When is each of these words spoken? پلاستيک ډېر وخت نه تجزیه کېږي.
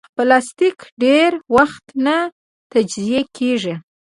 پلاستيک 0.15 0.77
ډېر 1.03 1.31
وخت 1.55 1.85
نه 2.05 2.17
تجزیه 2.71 3.21
کېږي. 3.37 3.75